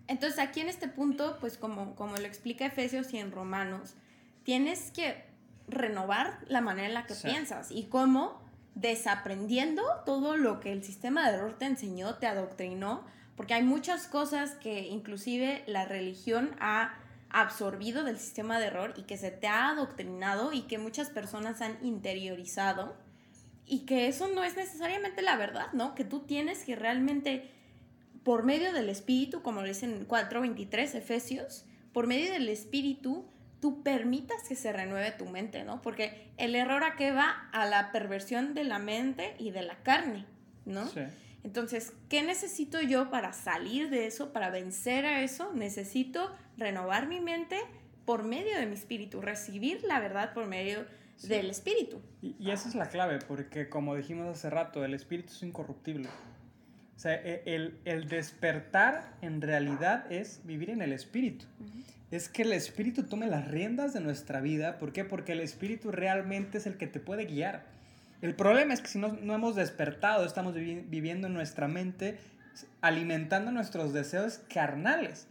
[0.07, 3.95] Entonces aquí en este punto, pues como, como lo explica Efesios y en Romanos,
[4.43, 5.25] tienes que
[5.67, 8.39] renovar la manera en la que piensas y cómo
[8.75, 13.03] desaprendiendo todo lo que el sistema de error te enseñó, te adoctrinó,
[13.35, 16.95] porque hay muchas cosas que inclusive la religión ha
[17.29, 21.61] absorbido del sistema de error y que se te ha adoctrinado y que muchas personas
[21.61, 22.95] han interiorizado
[23.65, 25.95] y que eso no es necesariamente la verdad, ¿no?
[25.95, 27.51] Que tú tienes que realmente
[28.25, 33.29] por medio del Espíritu, como lo dicen en 4.23 Efesios, por medio del Espíritu,
[33.61, 35.83] tú permitas que se renueve tu mente, ¿no?
[35.83, 37.47] Porque el error a qué va?
[37.53, 40.25] A la perversión de la mente y de la carne,
[40.65, 40.87] ¿no?
[40.87, 41.01] Sí.
[41.43, 45.53] Entonces, ¿qué necesito yo para salir de eso, para vencer a eso?
[45.53, 47.59] Necesito renovar mi mente
[48.05, 50.87] por medio de mi espíritu, recibir la verdad por medio
[51.21, 52.01] del espíritu.
[52.23, 56.09] Y, esa es la clave, porque como dijimos hace rato, el espíritu es incorruptible.
[56.95, 61.45] O sea, e, el, el despertar en realidad es vivir en el espíritu.
[62.11, 64.77] Es que el espíritu tome las riendas de nuestra vida.
[64.77, 65.03] ¿Por qué?
[65.03, 67.63] Porque el espíritu realmente es el que te puede guiar.
[68.21, 72.17] El problema es que si no, no hemos despertado, estamos viviendo en nuestra mente,
[72.81, 75.27] alimentando nuestros deseos carnales.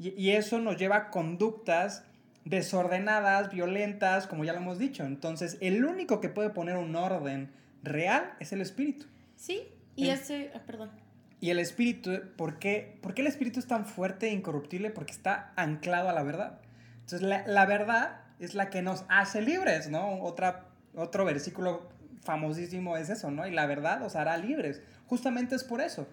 [0.00, 2.02] Y, y eso nos lleva a conductas
[2.44, 5.04] desordenadas, violentas, como ya lo hemos dicho.
[5.04, 7.50] Entonces, el único que puede poner un orden
[7.82, 9.06] real es el espíritu.
[9.36, 11.03] Sí, y ese, ah, perdón.
[11.44, 14.88] Y el espíritu, ¿por qué, ¿por qué, el espíritu es tan fuerte e incorruptible?
[14.88, 16.58] Porque está anclado a la verdad.
[17.00, 20.22] Entonces, la, la verdad es la que nos hace libres, ¿no?
[20.22, 21.90] Otra, otro versículo
[22.22, 23.46] famosísimo es eso, ¿no?
[23.46, 24.80] Y la verdad os hará libres.
[25.06, 26.08] Justamente es por eso.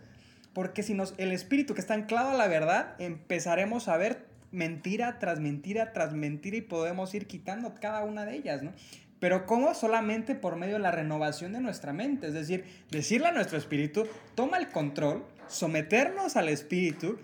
[0.52, 5.18] Porque si nos, el espíritu que está anclado a la verdad, empezaremos a ver mentira
[5.18, 8.74] tras mentira tras mentira y podemos ir quitando cada una de ellas, ¿no?
[9.22, 9.76] Pero ¿cómo?
[9.76, 12.26] Solamente por medio de la renovación de nuestra mente.
[12.26, 17.20] Es decir, decirle a nuestro espíritu, toma el control, someternos al espíritu,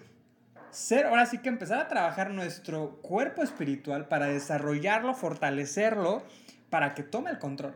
[0.70, 6.22] ser, ahora sí que empezar a trabajar nuestro cuerpo espiritual para desarrollarlo, fortalecerlo,
[6.70, 7.76] para que tome el control.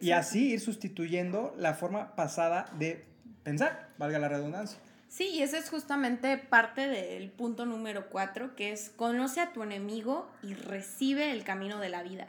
[0.00, 3.04] Y así ir sustituyendo la forma pasada de
[3.42, 4.78] pensar, valga la redundancia.
[5.08, 9.64] Sí, y ese es justamente parte del punto número cuatro, que es conoce a tu
[9.64, 12.28] enemigo y recibe el camino de la vida.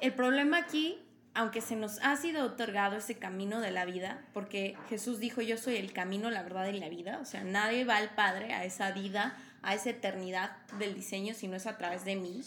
[0.00, 0.98] El problema aquí,
[1.34, 5.58] aunque se nos ha sido otorgado ese camino de la vida, porque Jesús dijo, yo
[5.58, 8.64] soy el camino, la verdad y la vida, o sea, nadie va al Padre, a
[8.64, 12.42] esa vida, a esa eternidad del diseño, si no es a través de mí.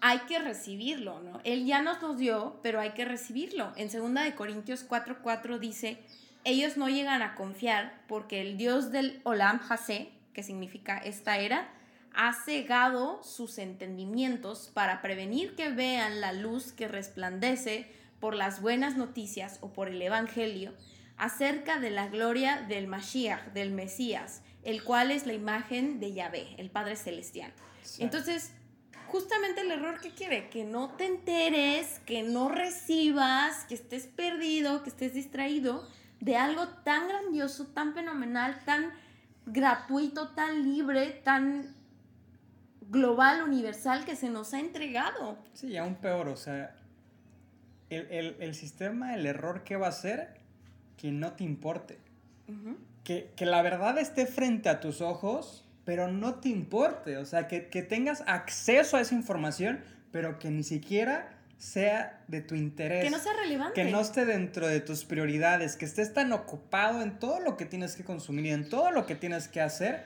[0.00, 1.40] Hay que recibirlo, ¿no?
[1.44, 3.72] Él ya nos lo dio, pero hay que recibirlo.
[3.76, 6.02] En 2 de Corintios 4:4 dice,
[6.44, 11.68] ellos no llegan a confiar porque el Dios del Olam Hase, que significa esta era,
[12.14, 17.90] ha cegado sus entendimientos para prevenir que vean la luz que resplandece
[18.20, 20.72] por las buenas noticias o por el Evangelio
[21.16, 26.54] acerca de la gloria del Mashiach, del Mesías, el cual es la imagen de Yahvé,
[26.58, 27.52] el Padre Celestial.
[27.98, 28.52] Entonces,
[29.08, 34.82] justamente el error que quiere, que no te enteres, que no recibas, que estés perdido,
[34.82, 35.88] que estés distraído,
[36.20, 38.92] de algo tan grandioso, tan fenomenal, tan
[39.46, 41.77] gratuito, tan libre, tan
[42.88, 45.38] global, universal que se nos ha entregado.
[45.54, 46.74] Sí, aún peor, o sea,
[47.90, 50.34] el, sistema, el error que va a ser
[50.96, 51.98] que no te importe.
[53.04, 57.16] que, la verdad esté frente a tus ojos, pero no te importe.
[57.16, 62.40] O sea, que, que tengas acceso a esa información, pero que ni siquiera sea de
[62.40, 63.04] tu interés.
[63.04, 63.74] Que no sea relevante.
[63.74, 67.66] Que no esté dentro de tus prioridades, que estés tan ocupado en todo lo que
[67.66, 70.04] tienes que consumir y en todo lo que tienes que hacer,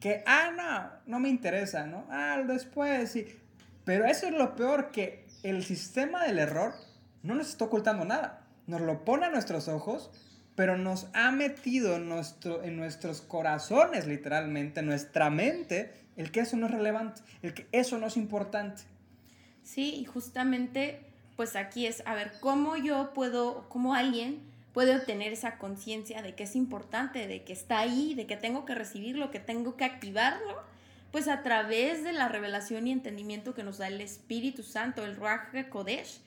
[0.00, 2.06] que, ah, no, no me interesa, ¿no?
[2.10, 3.26] Ah, después, sí.
[3.84, 6.74] Pero eso es lo peor, que el sistema del error
[7.22, 8.46] no nos está ocultando nada.
[8.66, 10.10] Nos lo pone a nuestros ojos,
[10.54, 16.40] pero nos ha metido en, nuestro, en nuestros corazones, literalmente, en nuestra mente, el que
[16.40, 18.82] eso no es relevante, el que eso no es importante.
[19.62, 19.94] ¿sí?
[19.94, 21.00] Y justamente,
[21.36, 26.34] pues aquí es, a ver, ¿cómo yo puedo, cómo alguien puede obtener esa conciencia de
[26.34, 29.84] que es importante, de que está ahí, de que tengo que recibirlo, que tengo que
[29.84, 30.62] activarlo?
[31.10, 35.16] Pues a través de la revelación y entendimiento que nos da el Espíritu Santo, el
[35.16, 36.20] Ruach Kodesh.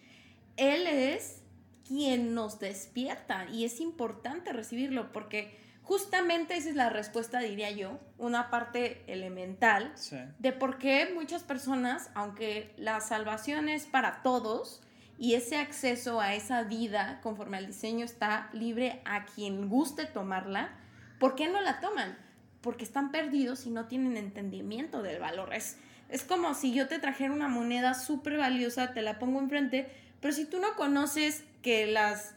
[0.58, 1.42] Él es
[1.88, 8.00] quien nos despierta y es importante recibirlo porque Justamente esa es la respuesta, diría yo,
[8.18, 9.94] una parte elemental
[10.40, 14.82] de por qué muchas personas, aunque la salvación es para todos
[15.18, 20.72] y ese acceso a esa vida conforme al diseño está libre a quien guste tomarla,
[21.20, 22.18] ¿por qué no la toman?
[22.62, 25.54] Porque están perdidos y no tienen entendimiento del valor.
[25.54, 25.78] Es,
[26.10, 30.34] es como si yo te trajera una moneda súper valiosa, te la pongo enfrente, pero
[30.34, 32.36] si tú no conoces que las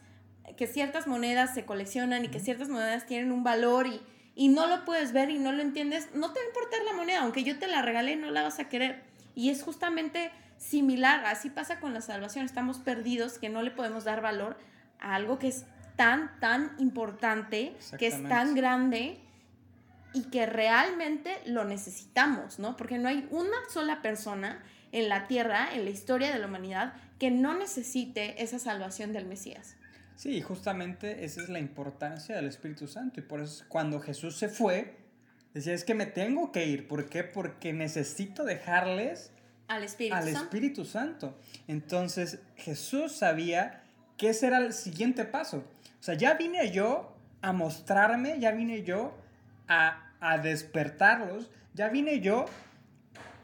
[0.55, 4.01] que ciertas monedas se coleccionan y que ciertas monedas tienen un valor y,
[4.33, 6.93] y no lo puedes ver y no lo entiendes, no te va a importar la
[6.93, 9.03] moneda, aunque yo te la regalé, no la vas a querer.
[9.37, 14.03] Y es justamente similar, así pasa con la salvación, estamos perdidos que no le podemos
[14.03, 14.57] dar valor
[14.99, 19.19] a algo que es tan, tan importante, que es tan grande
[20.11, 22.75] y que realmente lo necesitamos, ¿no?
[22.75, 26.95] Porque no hay una sola persona en la tierra, en la historia de la humanidad,
[27.19, 29.75] que no necesite esa salvación del Mesías.
[30.15, 33.19] Sí, justamente esa es la importancia del Espíritu Santo.
[33.19, 34.97] Y por eso cuando Jesús se fue,
[35.53, 36.87] decía, es que me tengo que ir.
[36.87, 37.23] ¿Por qué?
[37.23, 39.31] Porque necesito dejarles
[39.67, 41.37] al Espíritu, al Espíritu Santo.
[41.67, 43.83] Entonces Jesús sabía
[44.17, 45.63] que ese era el siguiente paso.
[45.99, 49.17] O sea, ya vine yo a mostrarme, ya vine yo
[49.67, 52.45] a, a despertarlos, ya vine yo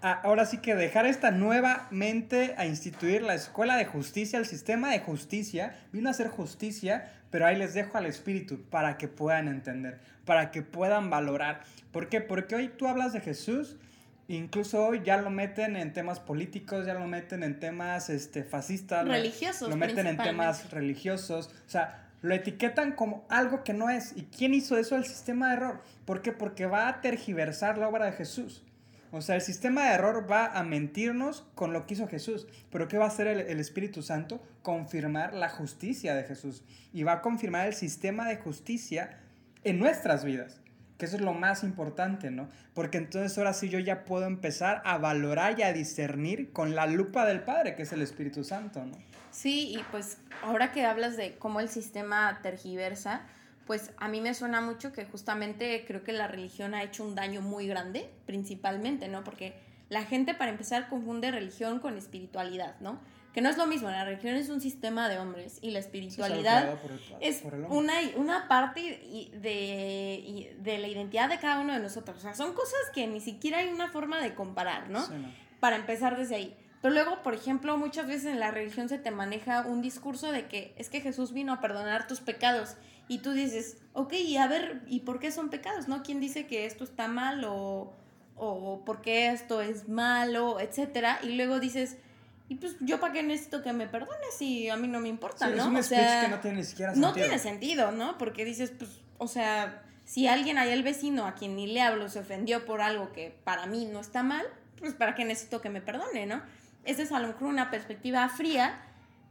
[0.03, 4.91] ahora sí que dejar esta nueva mente a instituir la escuela de justicia, el sistema
[4.91, 9.47] de justicia, vino a hacer justicia, pero ahí les dejo al espíritu para que puedan
[9.47, 11.61] entender, para que puedan valorar.
[11.93, 12.19] ¿Por qué?
[12.19, 13.77] Porque hoy tú hablas de Jesús,
[14.27, 19.07] incluso hoy ya lo meten en temas políticos, ya lo meten en temas este, fascistas,
[19.07, 24.17] religiosos, lo meten en temas religiosos, o sea, lo etiquetan como algo que no es.
[24.17, 24.97] ¿Y quién hizo eso?
[24.97, 25.81] El sistema de error.
[26.05, 26.33] ¿Por qué?
[26.33, 28.63] Porque va a tergiversar la obra de Jesús.
[29.15, 32.47] O sea, el sistema de error va a mentirnos con lo que hizo Jesús.
[32.71, 34.41] Pero ¿qué va a hacer el, Espíritu Santo?
[34.63, 36.63] Confirmar la justicia de Jesús.
[36.91, 39.19] Y va a confirmar el sistema de justicia
[39.63, 40.61] en nuestras vidas.
[40.97, 42.49] Que eso es lo más importante, ¿no?
[42.73, 46.87] Porque entonces ahora sí yo ya puedo empezar a valorar y a discernir con la
[46.87, 48.97] lupa del Padre, que es el Espíritu Santo, ¿no?
[49.29, 53.21] Sí, y pues ahora que hablas de cómo el sistema tergiversa,
[53.65, 57.15] pues a mí me suena mucho que justamente creo que la religión ha hecho un
[57.15, 59.23] daño muy grande, principalmente, ¿no?
[59.23, 59.53] Porque
[59.89, 62.99] la gente, para empezar, confunde religión con espiritualidad, ¿no?
[63.33, 66.77] Que no es lo mismo, la religión es un sistema de hombres y la espiritualidad
[67.19, 68.81] es una, una parte
[69.33, 72.17] de, de la identidad de cada uno de nosotros.
[72.17, 75.03] O sea, son cosas que ni siquiera hay una forma de comparar, ¿no?
[75.59, 76.55] Para empezar desde ahí.
[76.83, 80.47] Pero luego, por ejemplo, muchas veces en la religión se te maneja un discurso de
[80.47, 82.75] que es que Jesús vino a perdonar tus pecados.
[83.07, 85.87] Y tú dices, ok, y a ver, ¿y por qué son pecados?
[85.87, 86.03] ¿No?
[86.03, 87.93] ¿Quién dice que esto está mal o,
[88.35, 91.19] o por qué esto es malo, etcétera?
[91.23, 91.97] Y luego dices,
[92.49, 95.47] y pues yo para qué necesito que me perdones si a mí no me importa,
[95.47, 95.55] ¿no?
[95.55, 97.09] Es un speech que no tiene ni siquiera sentido.
[97.09, 98.17] No tiene sentido, ¿no?
[98.17, 102.09] Porque dices, pues, o sea, si alguien ahí el vecino a quien ni le hablo
[102.09, 104.45] se ofendió por algo que para mí no está mal,
[104.79, 106.41] pues para qué necesito que me perdone, ¿no?
[106.83, 108.81] Esa es a lo mejor una perspectiva fría,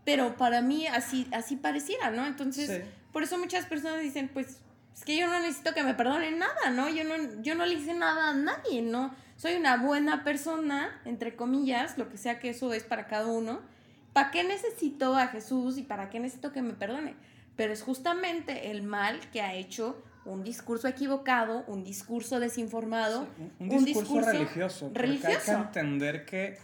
[0.05, 2.27] pero para mí así, así pareciera, ¿no?
[2.27, 2.83] Entonces,
[3.13, 4.59] por eso muchas personas dicen, pues,
[4.95, 6.89] es que yo no necesito que me perdonen nada, ¿no?
[6.89, 9.15] Yo no, yo no le hice nada a nadie, ¿no?
[9.37, 13.61] Soy una buena persona, entre comillas, lo que sea que eso es para cada uno.
[14.13, 17.15] ¿Para qué necesito a Jesús y para qué necesito que me perdone?
[17.57, 23.27] Pero es justamente el mal que ha hecho un discurso equivocado, un discurso desinformado,
[23.59, 24.91] un, discurso religioso.
[24.95, 25.37] Religioso.
[25.37, 26.59] Hay que entender que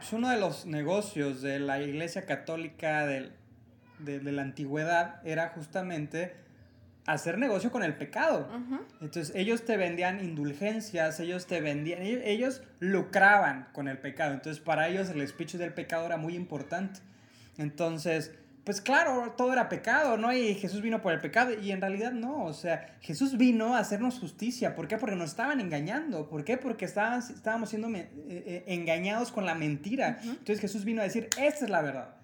[0.00, 3.06] es uno de los negocios de la Iglesia Católica
[4.04, 6.34] de, la antigüedad era justamente
[7.06, 8.48] hacer negocio con el pecado.
[9.00, 14.34] Entonces ellos te vendían indulgencias, ellos te vendían, ellos, lucraban con el pecado.
[14.34, 17.00] Entonces para ellos el speech del pecado era muy importante.
[17.58, 18.32] Entonces
[18.64, 20.32] pues claro, todo era pecado, ¿no?
[20.32, 21.52] Y Jesús vino por el pecado.
[21.60, 24.76] Y en realidad no, o sea, Jesús vino a hacernos justicia.
[24.76, 24.98] ¿Por qué?
[24.98, 26.28] Porque nos estaban engañando.
[26.28, 26.56] ¿Por qué?
[26.56, 30.20] Porque estábamos siendo eh, eh, engañados con la mentira.
[30.22, 32.14] Entonces Jesús vino a decir, esta es la verdad.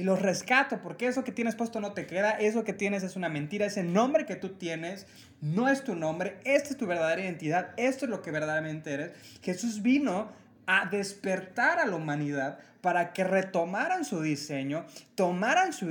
[0.00, 3.16] Y los rescato, porque eso que tienes puesto no te queda, eso que tienes es
[3.16, 5.06] una mentira, ese nombre que tú tienes
[5.42, 9.10] no es tu nombre, esta es tu verdadera identidad, esto es lo que verdaderamente eres.
[9.42, 10.32] Jesús vino
[10.64, 14.86] a despertar a la humanidad para que retomaran su diseño,
[15.16, 15.90] tomaran su,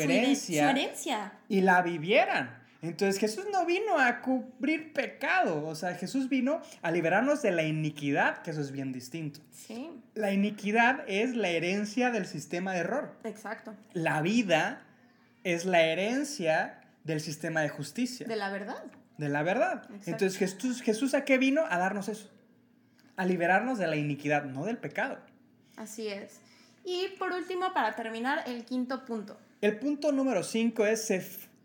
[0.00, 2.63] herencia, herencia y la vivieran.
[2.84, 7.62] Entonces Jesús no vino a cubrir pecado, o sea, Jesús vino a liberarnos de la
[7.62, 9.40] iniquidad, que eso es bien distinto.
[9.50, 9.90] Sí.
[10.14, 13.16] La iniquidad es la herencia del sistema de error.
[13.24, 13.74] Exacto.
[13.94, 14.82] La vida
[15.44, 18.26] es la herencia del sistema de justicia.
[18.26, 18.84] De la verdad.
[19.16, 19.88] De la verdad.
[20.06, 21.64] Entonces Jesús, Jesús a qué vino?
[21.68, 22.30] A darnos eso.
[23.16, 25.18] A liberarnos de la iniquidad, no del pecado.
[25.76, 26.40] Así es.
[26.84, 29.38] Y por último, para terminar, el quinto punto.
[29.60, 31.10] El punto número cinco es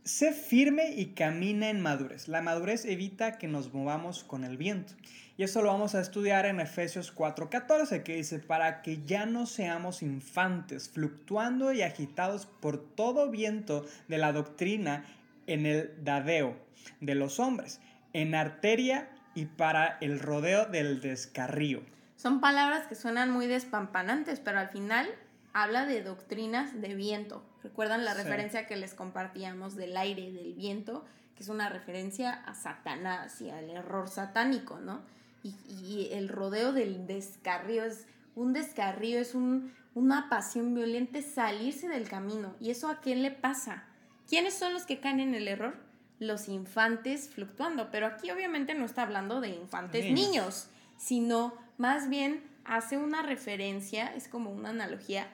[0.03, 2.27] sé, firme y camina en madurez.
[2.27, 4.93] La madurez evita que nos movamos con el viento.
[5.37, 9.45] Y eso lo vamos a estudiar en Efesios 4:14, que dice, para que ya no
[9.45, 15.05] seamos infantes, fluctuando y agitados por todo viento de la doctrina
[15.47, 16.57] en el dadeo
[16.99, 17.79] de los hombres,
[18.13, 21.81] en arteria y para el rodeo del descarrío.
[22.17, 25.07] Son palabras que suenan muy despampanantes, pero al final
[25.53, 27.43] habla de doctrinas de viento.
[27.63, 31.05] ¿Recuerdan la referencia que les compartíamos del aire, del viento?
[31.35, 35.01] Que es una referencia a Satanás y al error satánico, ¿no?
[35.43, 42.09] Y, el rodeo del descarrío es un descarrío, es un, una pasión violenta, salirse del
[42.09, 42.55] camino.
[42.59, 43.83] ¿Y eso a quién le pasa?
[44.27, 45.75] ¿Quiénes son los que caen en el error?
[46.19, 47.89] Los infantes fluctuando.
[47.89, 54.13] Pero aquí obviamente no está hablando de infantes niños, sino más bien hace una referencia,
[54.13, 55.27] es como una analogía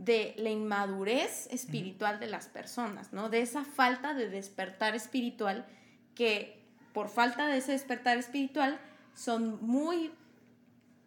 [0.00, 3.28] de la inmadurez espiritual de las personas, ¿no?
[3.28, 5.66] De esa falta de despertar espiritual
[6.14, 6.58] que
[6.94, 8.80] por falta de ese despertar espiritual
[9.14, 10.10] son muy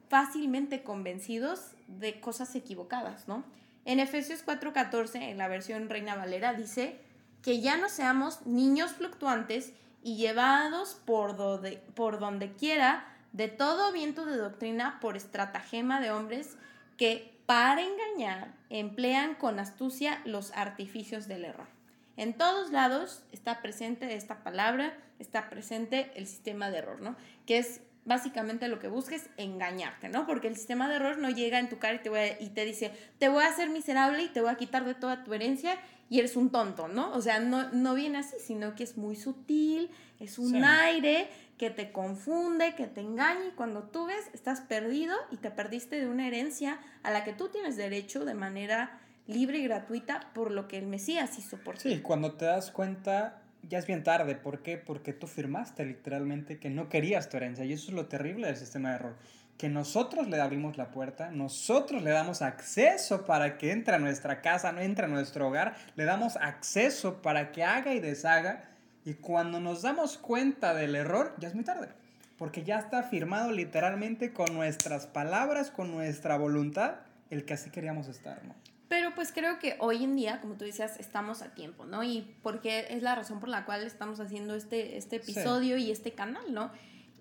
[0.09, 3.43] fácilmente convencidos de cosas equivocadas, ¿no?
[3.83, 6.99] En Efesios 4:14, en la versión Reina Valera, dice,
[7.41, 9.73] que ya no seamos niños fluctuantes
[10.03, 16.11] y llevados por donde, por donde quiera de todo viento de doctrina por estratagema de
[16.11, 16.57] hombres
[16.95, 21.67] que para engañar emplean con astucia los artificios del error.
[22.15, 27.15] En todos lados está presente esta palabra, está presente el sistema de error, ¿no?
[27.45, 30.27] Que es básicamente lo que busques, engañarte, ¿no?
[30.27, 32.91] Porque el sistema de error no llega en tu cara y te, y te dice,
[33.17, 35.77] te voy a hacer miserable y te voy a quitar de toda tu herencia
[36.13, 37.11] y eres un tonto, ¿no?
[37.13, 39.89] O sea, no, no viene así, sino que es muy sutil,
[40.19, 45.15] es un aire que te confunde, que te engaña y cuando tú ves, estás perdido
[45.31, 49.57] y te perdiste de una herencia a la que tú tienes derecho de manera libre
[49.57, 51.95] y gratuita por lo que el Mesías hizo por ti.
[51.95, 54.35] Sí, cuando te das cuenta, ya es bien tarde.
[54.35, 54.77] ¿Por qué?
[54.77, 57.65] Porque tú firmaste literalmente que no querías tu herencia.
[57.65, 59.15] Y eso es lo terrible del sistema de error.
[59.57, 64.41] Que nosotros le abrimos la puerta, nosotros le damos acceso para que entre a nuestra
[64.41, 68.69] casa, no entre a nuestro hogar, le damos acceso para que haga y deshaga.
[69.05, 71.89] Y cuando nos damos cuenta del error, ya es muy tarde.
[72.37, 76.95] Porque ya está firmado literalmente con nuestras palabras, con nuestra voluntad,
[77.29, 78.55] el que así queríamos estar, ¿no?
[78.93, 82.03] Pero pues creo que hoy en día, como tú decías, estamos a tiempo, ¿no?
[82.03, 86.11] Y porque es la razón por la cual estamos haciendo este, este episodio y este
[86.11, 86.71] canal, ¿no?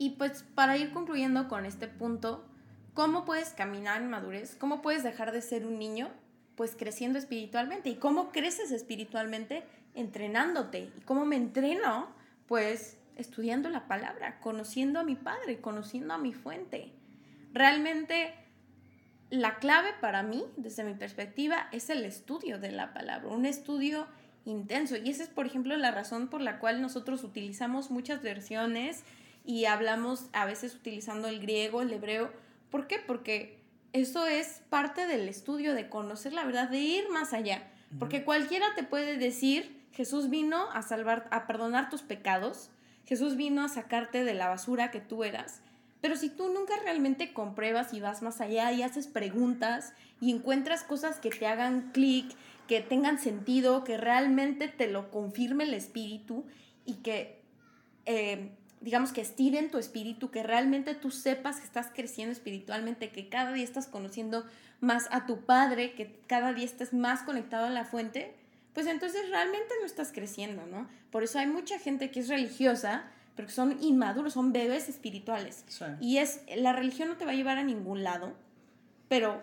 [0.02, 2.44] Y pues para ir concluyendo con este punto,
[2.92, 4.56] ¿cómo puedes caminar en madurez?
[4.56, 6.10] ¿Cómo puedes dejar de ser un niño?
[6.56, 7.88] Pues creciendo espiritualmente.
[7.88, 9.62] ¿Y cómo creces espiritualmente?
[9.94, 10.90] Entrenándote.
[10.98, 12.08] ¿Y cómo me entreno?
[12.48, 16.90] Pues estudiando la palabra, conociendo a mi Padre, conociendo a mi fuente.
[17.52, 18.34] Realmente
[19.30, 24.08] la clave para mí, desde mi perspectiva, es el estudio de la palabra, un estudio
[24.46, 24.96] intenso.
[24.96, 29.04] Y esa es, por ejemplo, la razón por la cual nosotros utilizamos muchas versiones
[29.44, 32.30] y hablamos a veces utilizando el griego, el hebreo.
[32.70, 32.98] ¿Por qué?
[32.98, 33.58] Porque
[33.92, 37.68] eso es parte del estudio de conocer la verdad, de ir más allá.
[37.98, 42.70] Porque cualquiera te puede decir, Jesús vino a salvar, a perdonar tus pecados,
[43.04, 45.60] Jesús vino a sacarte de la basura que tú eras.
[46.00, 50.82] Pero si tú nunca realmente compruebas y vas más allá y haces preguntas y encuentras
[50.84, 52.34] cosas que te hagan clic,
[52.66, 56.46] que tengan sentido, que realmente te lo confirme el espíritu
[56.86, 57.42] y que,
[58.06, 58.50] eh,
[58.82, 63.52] digamos, que estiren tu espíritu, que realmente tú sepas que estás creciendo espiritualmente, que cada
[63.52, 64.44] día estás conociendo
[64.80, 68.34] más a tu Padre, que cada día estás más conectado a la fuente,
[68.74, 70.88] pues entonces realmente no estás creciendo, ¿no?
[71.10, 73.04] Por eso hay mucha gente que es religiosa,
[73.36, 75.64] porque son inmaduros, son bebés espirituales.
[76.00, 78.34] Y es, la religión no te va a llevar a ningún lado,
[79.08, 79.42] pero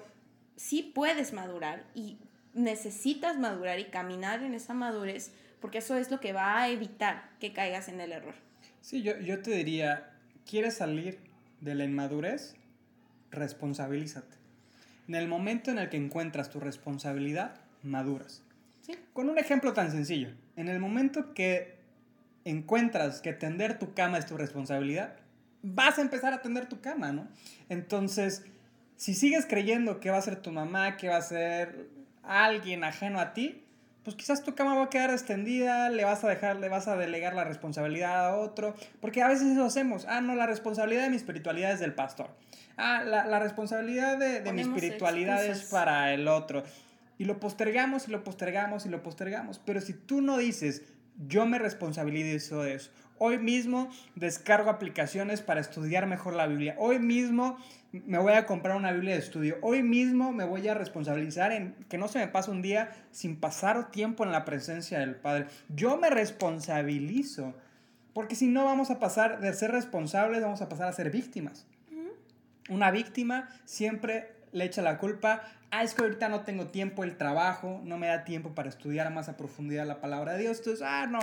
[0.57, 2.17] sí puedes madurar y
[2.53, 5.31] necesitas madurar y caminar en esa madurez,
[5.61, 8.48] porque eso es lo que va a evitar que caigas en el error.
[8.81, 10.11] Sí, yo, yo te diría,
[10.45, 11.19] ¿quieres salir
[11.61, 12.55] de la inmadurez?
[13.31, 14.37] Responsabilízate.
[15.07, 18.43] En el momento en el que encuentras tu responsabilidad, maduras.
[18.81, 18.95] ¿Sí?
[19.13, 21.79] Con un ejemplo tan sencillo, en el momento que
[22.45, 25.15] encuentras que tender tu cama es tu responsabilidad,
[25.61, 27.27] vas a empezar a tender tu cama, ¿no?
[27.69, 28.45] Entonces,
[28.95, 31.87] si sigues creyendo que va a ser tu mamá, que va a ser
[32.23, 33.63] alguien ajeno a ti,
[34.09, 36.97] pues quizás tu cama va a quedar extendida, le vas a dejar, le vas a
[36.97, 41.11] delegar la responsabilidad a otro, porque a veces eso hacemos, ah, no, la responsabilidad de
[41.11, 42.31] mi espiritualidad es del pastor,
[42.77, 46.63] ah, la, responsabilidad de, de mi espiritualidad es para el otro,
[47.19, 50.81] y lo postergamos y lo postergamos y lo postergamos, pero si tú no dices,
[51.27, 52.89] yo me responsabilizo de eso.
[53.19, 56.75] Hoy mismo descargo aplicaciones para estudiar mejor la Biblia.
[56.79, 57.59] Hoy mismo
[57.91, 59.57] me voy a comprar una Biblia de estudio.
[59.61, 63.39] Hoy mismo me voy a responsabilizar en que no se me pase un día sin
[63.39, 65.47] pasar tiempo en la presencia del Padre.
[65.69, 67.55] Yo me responsabilizo.
[68.13, 71.67] Porque si no vamos a pasar de ser responsables, vamos a pasar a ser víctimas.
[72.69, 77.17] Una víctima siempre le echa la culpa ah, es que ahorita no tengo tiempo, el
[77.17, 80.57] trabajo, no me da tiempo para estudiar más a profundidad la palabra de Dios.
[80.59, 81.19] Entonces, ah, no,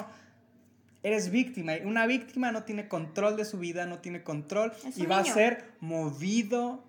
[1.06, 1.74] eres víctima.
[1.84, 5.64] Una víctima no tiene control de su vida, no tiene control y va a ser
[5.78, 6.82] movido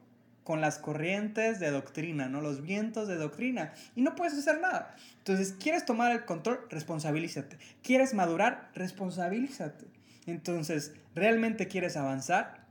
[0.44, 2.42] con las corrientes de doctrina, ¿no?
[2.42, 3.74] Los vientos de doctrina.
[3.96, 4.96] Y no puedes hacer nada.
[5.20, 6.62] Entonces, ¿quieres tomar el control?
[6.72, 7.58] Responsabilízate.
[7.84, 8.72] ¿Quieres madurar?
[8.74, 9.86] Responsabilízate.
[10.26, 12.66] Entonces, ¿realmente quieres avanzar?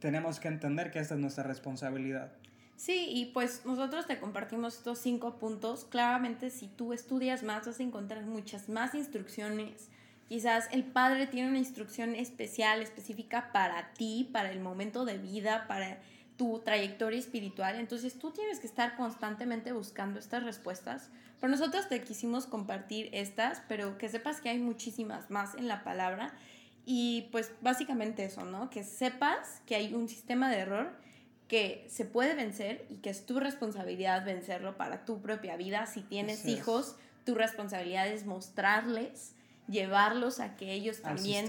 [0.00, 2.32] Tenemos que entender que esta es nuestra responsabilidad.
[2.74, 5.84] Sí, y pues nosotros te compartimos estos cinco puntos.
[5.84, 9.90] Claramente, si tú estudias más, vas a encontrar muchas más instrucciones.
[10.28, 15.66] Quizás el padre tiene una instrucción especial, específica para ti, para el momento de vida,
[15.66, 15.98] para
[16.36, 17.76] tu trayectoria espiritual.
[17.76, 21.10] Entonces tú tienes que estar constantemente buscando estas respuestas.
[21.40, 25.82] Pero nosotros te quisimos compartir estas, pero que sepas que hay muchísimas más en la
[25.82, 26.34] palabra.
[26.84, 28.68] Y pues básicamente eso, ¿no?
[28.68, 30.92] Que sepas que hay un sistema de error
[31.48, 35.86] que se puede vencer y que es tu responsabilidad vencerlo para tu propia vida.
[35.86, 39.34] Si tienes hijos, tu responsabilidad es mostrarles
[39.68, 41.46] llevarlos a que ellos también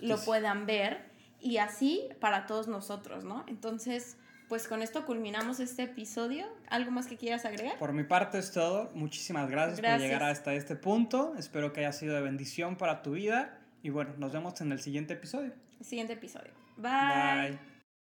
[0.00, 1.00] lo puedan ver
[1.40, 3.44] y así para todos nosotros, ¿no?
[3.48, 4.16] Entonces,
[4.48, 6.46] pues con esto culminamos este episodio.
[6.68, 7.78] ¿Algo más que quieras agregar?
[7.78, 8.90] Por mi parte es todo.
[8.94, 10.00] Muchísimas gracias, Gracias.
[10.02, 11.34] por llegar hasta este punto.
[11.38, 13.58] Espero que haya sido de bendición para tu vida.
[13.82, 15.52] Y bueno, nos vemos en el siguiente episodio.
[15.80, 16.52] Siguiente episodio.
[16.76, 17.50] Bye.
[17.50, 17.71] Bye.